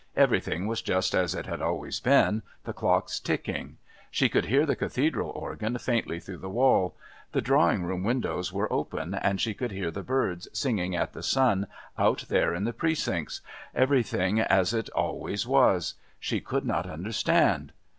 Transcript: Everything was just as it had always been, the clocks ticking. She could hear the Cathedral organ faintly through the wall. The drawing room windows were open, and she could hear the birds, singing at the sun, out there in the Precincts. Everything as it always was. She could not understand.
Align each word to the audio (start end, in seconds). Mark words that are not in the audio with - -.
Everything 0.15 0.65
was 0.65 0.81
just 0.81 1.13
as 1.13 1.35
it 1.35 1.45
had 1.45 1.61
always 1.61 1.99
been, 1.99 2.41
the 2.63 2.73
clocks 2.73 3.19
ticking. 3.19 3.77
She 4.09 4.29
could 4.29 4.45
hear 4.45 4.65
the 4.65 4.75
Cathedral 4.75 5.29
organ 5.29 5.77
faintly 5.77 6.19
through 6.19 6.39
the 6.39 6.49
wall. 6.49 6.95
The 7.33 7.41
drawing 7.41 7.83
room 7.83 8.03
windows 8.03 8.51
were 8.51 8.73
open, 8.73 9.13
and 9.13 9.39
she 9.39 9.53
could 9.53 9.69
hear 9.71 9.91
the 9.91 10.01
birds, 10.01 10.47
singing 10.53 10.95
at 10.95 11.13
the 11.13 11.21
sun, 11.21 11.67
out 11.99 12.25
there 12.29 12.51
in 12.55 12.63
the 12.63 12.73
Precincts. 12.73 13.41
Everything 13.75 14.39
as 14.39 14.73
it 14.73 14.89
always 14.89 15.45
was. 15.45 15.93
She 16.19 16.39
could 16.39 16.65
not 16.65 16.87
understand. 16.89 17.71